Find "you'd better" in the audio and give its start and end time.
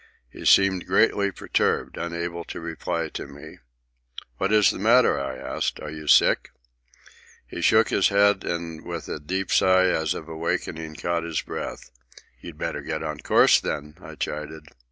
12.39-12.81